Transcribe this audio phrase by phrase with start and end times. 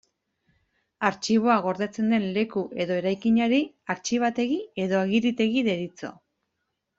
[1.09, 3.59] Artxiboa gordetzen den leku edo eraikinari
[3.97, 6.13] artxibategi edo agiritegi deritzo.